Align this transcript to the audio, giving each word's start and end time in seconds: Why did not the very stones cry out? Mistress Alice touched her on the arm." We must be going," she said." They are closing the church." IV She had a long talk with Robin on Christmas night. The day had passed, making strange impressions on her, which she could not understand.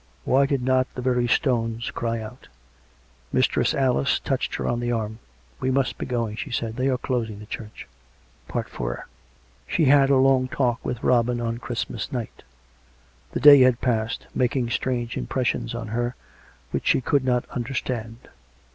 Why 0.25 0.47
did 0.47 0.63
not 0.63 0.91
the 0.95 1.01
very 1.03 1.27
stones 1.27 1.91
cry 1.91 2.19
out? 2.19 2.47
Mistress 3.31 3.75
Alice 3.75 4.17
touched 4.19 4.55
her 4.55 4.65
on 4.67 4.79
the 4.79 4.91
arm." 4.91 5.19
We 5.61 5.69
must 5.69 5.99
be 5.99 6.07
going," 6.07 6.37
she 6.37 6.49
said." 6.49 6.75
They 6.75 6.89
are 6.89 6.97
closing 6.97 7.37
the 7.37 7.45
church." 7.45 7.87
IV 8.49 8.75
She 9.67 9.85
had 9.85 10.09
a 10.09 10.17
long 10.17 10.47
talk 10.47 10.83
with 10.83 11.03
Robin 11.03 11.39
on 11.39 11.59
Christmas 11.59 12.11
night. 12.11 12.41
The 13.33 13.41
day 13.41 13.61
had 13.61 13.79
passed, 13.79 14.25
making 14.33 14.71
strange 14.71 15.17
impressions 15.17 15.75
on 15.75 15.89
her, 15.89 16.15
which 16.71 16.87
she 16.87 16.99
could 16.99 17.23
not 17.23 17.45
understand. 17.51 18.27